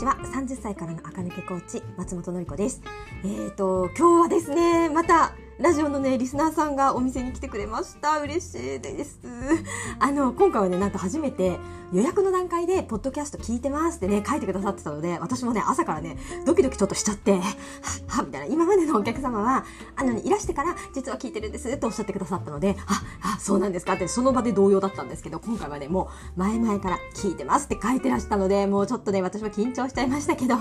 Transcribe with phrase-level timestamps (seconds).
[0.00, 0.16] ちは。
[0.32, 2.80] 30歳からの赤抜けコーチ松本のり子です。
[3.22, 8.18] えーと今日はですねまたラジオのね、リスナーさんがお店に来てくれました。
[8.18, 9.20] 嬉しいです。
[10.00, 11.58] あの、今回はね、なんと初めて
[11.92, 17.40] 予約の段階で、ポッドキャスト聞いてますってね、書いてくださってたので、私もね、朝からね、ドキドキちょっとしちゃって、は
[18.08, 30.54] はみたいな、今までのお客様は、あの、ね、いらしてから、実は聞いてるんですっておっしゃってくださったので、あ、あ、そうなんですかって、その場で同様だったんですけど、今回はね、もう、前々から聞いてますって書いてらしたので、もうちょっとね、私は緊張しちゃいましたけど、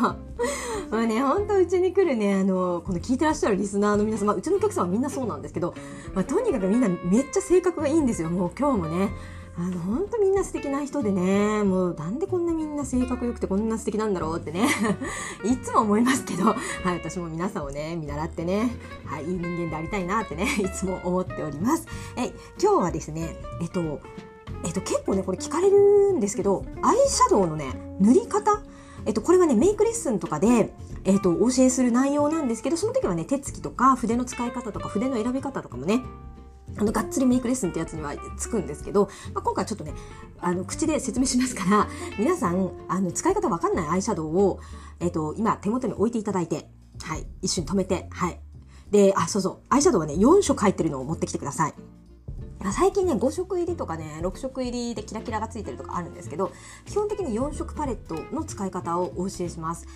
[0.91, 5.75] もうね、ほんとうちに来るね、あの、この聞いてらっしゃるリスナーの皆様、うちのお客様みんなそうなんですけど、
[6.15, 8.29] まあ、とにかくみんなめっちゃ性格がいいんですよ。
[8.29, 9.09] もう今日もね。
[9.57, 14.67] あの、ほんとみんな素敵な人でね、もうなんでこんなみんな性格良くてこんな素敵なんだろうってね、
[15.43, 16.57] いつも思いますけど、はい、
[16.93, 18.71] 私も皆さんをね、見習ってね、
[19.05, 21.85] はい、いい人間でありたいなってね、 いつも思っております。
[22.15, 23.99] え、今日はですね、えっと、
[24.63, 28.61] えっと、結構ね、これ聞かれるんですけど、アイシャドウのね、塗り方
[29.05, 36.01] えっと、これはね、メイクレッスンとかで、えっと、お教えする内容なんですけど、その時はね、手つきとか、筆の使い方とか、筆の選び方とかもね、
[36.77, 39.93] あの、がっつりメイクレッスンってやつにはつくんですけど、まあ、今回ちょっとね、
[40.39, 44.59] あの、口で説明しますから、皆さん、あの、使い方わかんないアイシャドウを、
[44.99, 46.69] えっと、今、手元に置いていただいて、
[47.01, 48.39] はい、一瞬止めて、はい。
[48.91, 51.73] で、あ、そうそう、アイシャドウはね、4色入ってるのを持ってきてください。
[52.73, 56.51] 最近ね5色入りとかね6色入りでキラキラがついてるとかあるんですけど
[56.85, 59.87] 基本的に4色パレットの使い方をお教えします。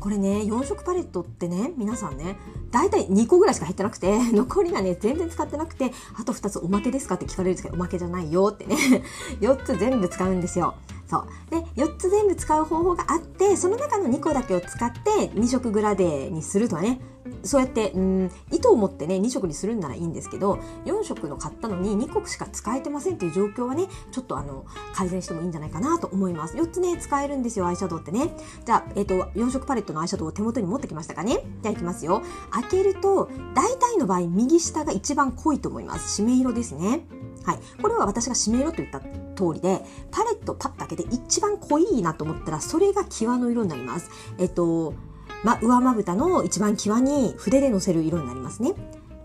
[0.00, 2.36] これね4色パレットってね皆さんね
[2.70, 8.76] 大体2個ぐらいしか入ってなくて 残りがね全然使ってなくてあと2つおまけですかって聞かれるんですけどおまけじゃないよってね
[9.40, 10.74] 4つ全部使うんですよ。
[11.06, 11.26] そう。
[11.50, 17.00] で4つ全部使う方法があってその中の2個だけを使って2色グラデーにするとはね
[17.42, 26.56] そうやってうん糸を持ってね2色にするんならいいんですけど4色の買ったのに2個しか使えてませんっていう状況はねちょっとあの改善してもいいんじゃないかなと思います。
[26.56, 28.30] 4つね使えるんですよアイシャドウってね。
[28.64, 31.40] じゃあ、えーと、4色パレットのアイシャドウを手元に持ってきましたかね？
[31.62, 32.22] じゃあいきますよ。
[32.50, 36.22] 開けると大体の場合右下が一番濃いと思います。
[36.22, 37.06] 締め色ですね。
[37.44, 37.58] はい。
[37.80, 44.10] これは私が締め色と言った通りで、パレットパッと開けて一番濃いなと思ったら、それが際の色になります。
[44.38, 44.94] えっと、
[45.42, 48.72] ま、上まぶたの一番際に筆でのせる色になりますね。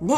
[0.01, 0.15] で、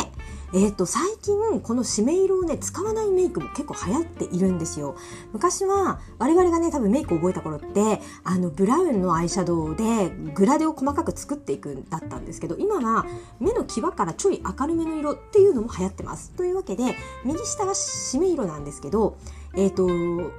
[0.53, 4.95] えっ、ー、と、最近、この締め色をね、使わないメイクも結構流行っているんですよ。
[5.33, 13.05] 昔は、我々がね、多分メイクを覚えた頃って、あの、ブラウンのアイシャドウで、グラデを細かく作っていくんだったんですけど、今は、
[13.41, 16.31] 目の際からちょい明るめの色っていうのも流行ってます。
[16.31, 19.17] というわけで、右下が締め色なんですけど、
[19.55, 20.31] えっ、ー、と、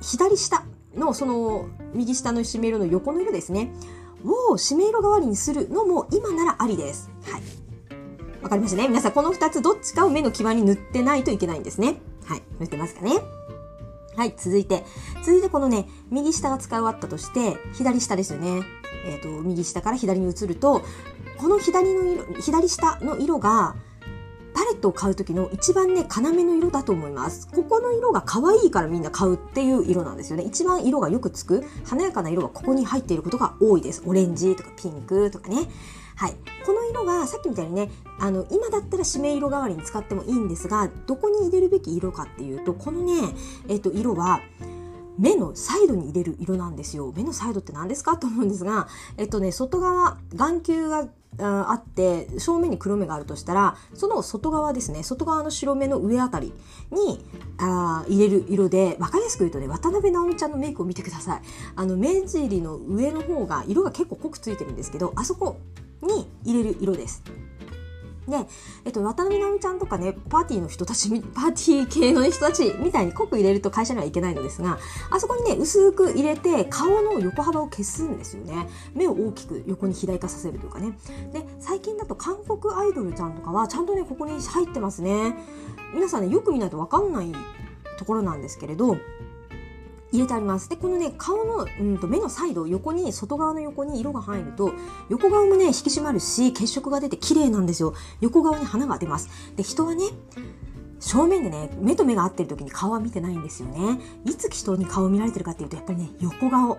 [0.00, 0.64] 左下
[0.94, 3.72] の、その、右下の締め色の横の色ですね。
[4.24, 7.10] を締め色代わりにするのも今ならありです。
[7.24, 7.42] はい。
[8.42, 8.88] わかりましたね。
[8.88, 11.96] 皆さん、この2つどっちかを目の際に塗ってないといけないんですね。
[12.24, 12.42] はい。
[12.60, 13.12] 塗ってますかね。
[14.16, 14.84] はい、続いて。
[15.22, 18.62] 続いてこのね、右下が使い終わったとして、左下ですよね。
[19.04, 20.82] えっ、ー、と、右下から左に移ると、
[21.36, 23.76] この左の色、左下の色が、
[24.66, 27.46] パレットを買う時の一番ね、要の色だと思います。
[27.46, 30.42] ここの色が可愛いからみんな買うっていう色なんですよね。
[30.42, 34.02] 一番色がよくつく、華やかな色がここに入っていることが多いです。
[34.04, 35.68] オレンジとかピンクとかね。
[36.16, 36.34] はい。
[36.66, 43.12] この色はさっきみたいにね、あの、今だったら締め色代わりに使ってもいいんですが、どこに入れるべき色かっていうと、このね、
[43.68, 44.40] えっと、色は、
[45.18, 47.12] 目のサイドに入れる色なんですよ。
[47.16, 48.16] 目のサイドって何ですか？
[48.16, 56.54] と思うんですが、えっとね、外側、眼球があって正面に黒目があるとしたらその外側ですね外側の白目の上あたり
[56.90, 57.22] に
[57.58, 61.42] あ入れる色で分かりやすく言うとね渡辺直美ちゃんのメイクを見てください。
[61.74, 65.58] あの目尻の上の方が色が結構濃くついてるんですけどあそこ
[66.00, 67.22] に入れる色です。
[68.28, 68.46] で、
[68.84, 74.78] えっと、渡辺直美ちゃんとかね、パーティーの人たち、パーティー系の人たちみたいに濃く入れると会社にはいけないのですが、
[75.10, 78.68] あそこにね、薄く入れて顔の横幅を消すんですよね。
[78.94, 80.98] 目を大きく横に肥大化させるというかね。
[81.32, 85.36] で、最近だと韓国アイドルちゃんとかはちゃんとね、ここに入ってますね。
[85.94, 87.32] 皆さんね、よく見ないとわかんない
[87.98, 88.96] ところなんですけれど、
[90.16, 90.68] 入れてあります。
[90.68, 94.72] で、このね、顔の、うんと、目のサイド、横に、外側の横に色が入ると、
[95.08, 97.94] 横顔もね、引き締まるし、血色が出て綺麗なんですよ。
[98.20, 99.28] 横顔に花が出ます。
[99.56, 100.04] で、人はね、
[100.98, 104.00] 正面でね、目と目が合ってる時に顔は見てないんですよね。
[104.24, 106.78] いつ人に顔を見られてるかっていうと、やっぱりね、横顔。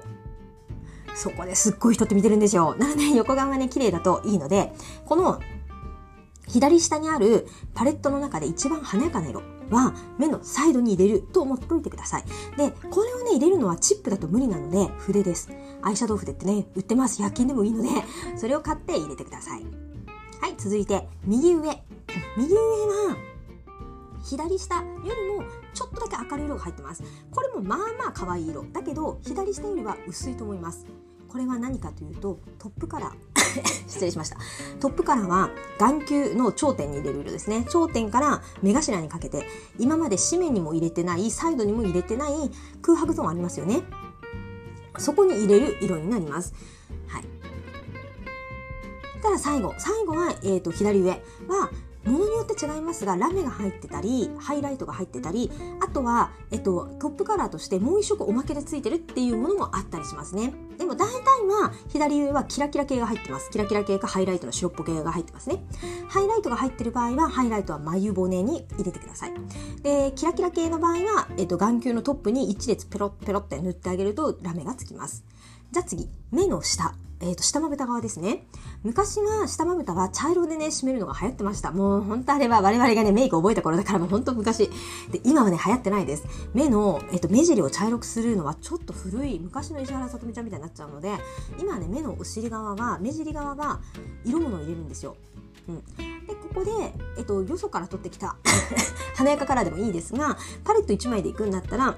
[1.15, 2.75] そこですっごい人って見てるんですよ。
[2.77, 4.73] なので、横顔がね、綺麗だといいので、
[5.05, 5.39] この、
[6.47, 9.41] 左下にあるパレットの中で一番華やかな色。
[9.69, 12.23] は目のサイドに入れると思っておいてください。
[12.57, 15.49] で、これをね、入れるのはチップだと無理なので、筆です。
[15.81, 17.21] アイシャドウ筆ってね、売ってます。
[17.21, 17.89] 100均でもいいので、
[18.37, 19.65] それを買って入れてください。
[20.41, 21.83] はい、続いて、右上。
[22.37, 23.17] 右上は、
[24.23, 25.43] 左下よりも
[25.73, 27.03] ちょっとだけ明るい色が入ってます。
[27.31, 28.63] これもまあまあ可愛い色。
[28.73, 30.85] だけど、左下よりは薄いと思います。
[31.27, 33.13] これは何かというとトップカラー
[33.87, 34.37] 失礼しました。
[34.79, 37.65] トップカラーは眼球の頂点に入れる色ですね。
[37.69, 39.45] 頂点から目頭にかけて
[39.79, 42.33] 今まで紙面にも入れてないサイドにも入れてない
[42.81, 43.81] 空白ゾーンありますよね。
[44.97, 46.53] そこに入れる色になります。
[47.07, 47.25] はい。
[49.21, 51.17] ただ最後最後は、えーと左上は
[52.07, 55.51] ものによって違いますがラメが入ってたりハイライトが入ってたり
[55.81, 60.53] あとは、えっと、トップカラーとしてもう一色おまけでついてるっていうものもあったりしますね。
[60.77, 63.49] でも大体は左上はキラキラ系が入ってます。
[63.51, 65.63] キラキラ系かハイライトの白っぽ系が入ってますね。
[66.07, 69.33] ハイライトが入ってる場合はハイライトは眉骨に入れてください。
[69.81, 75.23] でキラキラ系の場合は、えっと、眼球のトップに1列ペロッペロって塗ってあげるとラメがつきます。
[75.71, 76.93] じゃあ次目の下。
[77.19, 78.45] えー、と下まぶた側ですね。
[78.83, 81.71] 昔は下まぶたは茶色でね締めるのが流行ってました。
[81.71, 84.69] もう本当あれは我々がねメイク覚えた頃だからもう本当昔。
[85.11, 86.25] で今はね流行ってないです。
[86.53, 91.11] 目の、えー、と目尻を茶色くするのはちょっと古い昔の石原さとみちゃんみたいになっちゃうので
[91.59, 93.79] 今はね目のお尻側は目尻側は
[94.23, 95.15] 色物を入れるんですよ。
[95.67, 95.83] うん、
[96.27, 96.71] でここで、
[97.17, 98.37] えっと、よそから取ってきた
[99.17, 101.97] 華やかカラーでもいいですがパレット1枚でいくんだったら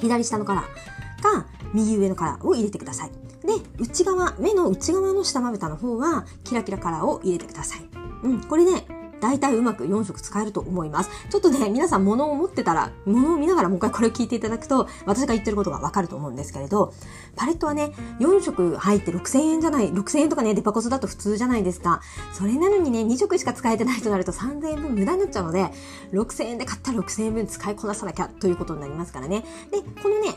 [0.00, 3.23] 左下のカラーか右上のカラーを入れてください。
[3.44, 7.88] で、内側、目の内側の下まぶたの方は、キラキラカラーを入れてください。
[8.22, 8.86] うん、これね、
[9.24, 11.10] 大体うまく4色使えると思います。
[11.30, 16.92] ちょっとね、皆さん物を持ってたら、物を見ながらもう一回これを聞いていただくと、私が言ってることがわかると思うんですけれど、
[17.34, 22.02] パレットはね、4色入って6000円じゃない、6000円とかね、デパコスだと普通じゃないですか。
[22.34, 25.70] それなのにね、2色しか使えてないとなると3000円分無駄になっちゃうので、
[26.12, 29.44] 6000円で買ったら6000円分使いこなさなきゃということになりますからね。
[29.70, 30.34] で、このね、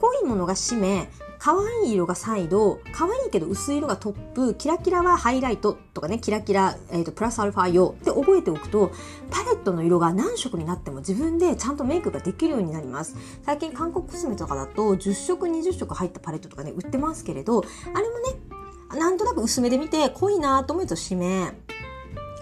[0.00, 1.08] 濃いものが締め、
[1.38, 8.92] 可愛い色がサイド、可愛いけど薄い色がトップ、キラキラはハイライトとかね、キラキラ、えーと、プラスアルファ用って覚えておくと、
[9.30, 13.16] パレットの色が何色になっても自分でちゃんとメイクができるようになります。
[13.42, 17.64] 最近韓国コスメとかだと10色、20色入ったパレットとかね、売ってますけれど、
[17.94, 21.52] あれもね、なんとなく薄めで見て濃いなと思うと締め、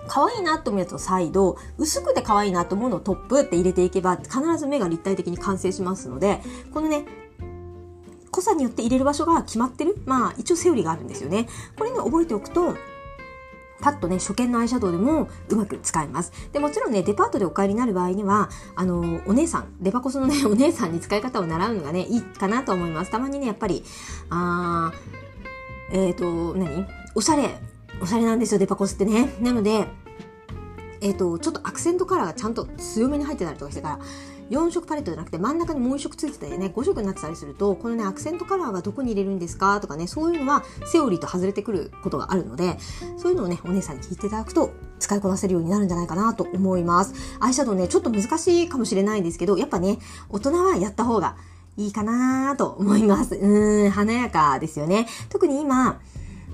[0.09, 6.41] 可愛いなと思うやつをサイド、薄くて可愛いなと思うのをトップって入れていけば必ず目が立体的に完成しますので、
[6.73, 7.05] このね、
[8.39, 9.97] 濃さによって入れる場所が決まってる？
[10.07, 11.49] まあ、一応セオリーがあるんですよね。
[11.77, 12.77] これね、覚えておくと、
[13.81, 16.33] パッとね、初見のアイシャドウでもうまく使えます。
[16.53, 23.11] で、もちろんね、デパートでお帰りになる場合には、あの、お姉さん、デパコスのね、 お姉さんに使い方を習うのがね、いいかなと思います。
[23.11, 23.85] たまにね、やっぱり、
[24.31, 26.87] あー、えっ、ー、と、何？
[27.15, 27.61] おしゃれ、
[28.01, 29.37] おしゃれなんですよ、デパコスってね。
[29.41, 29.87] なので、
[31.01, 33.99] えっ、ー、と、ちょっとアクセントカラーがちゃんと強めに入ってたりとかしてから、
[34.51, 42.79] 4色パレットじゃなくて真ん中にもう1色ついてたりね、5色になってたりすると、このね、アクセントカラーはどこに入れるんですかとかね、そういうのはセオリーと外れてくることがあるので、
[43.19, 47.15] そういうのをね、お姉さんに聞いていただくと、使いこなせるようになるんじゃないかなと思います。
[47.41, 49.99] アイシャドウね、ちょっと難しいかもしれないんですけど、やっぱね、
[50.31, 51.37] 大人はやった方が
[51.77, 53.35] いいかなと思います。
[53.35, 55.07] うーん、華やかですよね。
[55.29, 56.01] 特に今、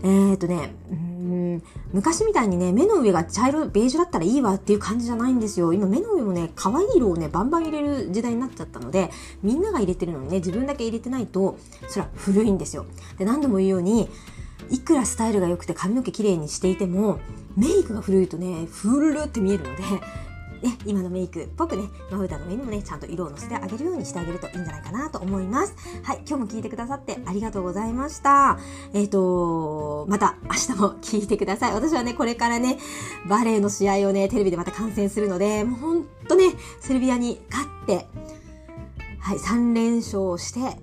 [0.03, 1.14] えー、っとね、うん
[1.45, 1.63] うん
[1.93, 5.73] 昔みたいにね、目の上が茶色、ベージュだったらいいわっていう感じじゃないんですよ。
[5.73, 9.11] 今目の上もね、可愛い色をね、バンバン入れる時代になっちゃったので、
[9.43, 11.59] みんなが入れてるのにね、自分だけ入れてないと、
[11.89, 12.87] それは古いんですよ。
[13.19, 14.09] で、何度も言うように、
[14.71, 17.19] いくらスタイルが良くて髪の毛綺麗にしていても、
[17.57, 19.83] メイクが古いとね、フルルって見えるので、
[20.65, 25.75] ね、今のメイクっぽくね、まぶたの上にもね、ちゃんと色をのせてあげるようにしてあげるといいんじゃないかなと思います。
[26.03, 28.59] はい、今日も聞いてくださってありがとうございました。
[28.95, 31.75] えっ、ー、と、また明日も聞いてください。
[31.75, 32.79] 私はね、これからね、
[33.29, 36.45] バレエの試合をね、テレビでまた観戦するので、もうほんとね、
[36.81, 38.07] セルビアに勝って、
[39.21, 40.79] はい、3連勝して、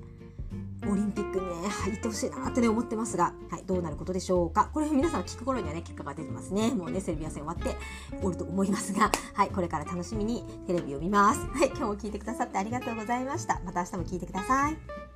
[0.90, 4.70] オリンピックにね、入ってほしいなってね、思ってますが、はい、どうなることでしょうか。
[4.74, 6.72] これ皆さん聞く頃にはね、結果が出てますね。
[6.72, 7.78] もうね、セルビア戦終わって
[8.22, 11.40] おると思いますが、はい、これから楽しみにテレビを見ます。
[11.40, 13.62] はい、今日も聞いてくださってありがとうございました。
[13.66, 15.11] また明日も聞いてください。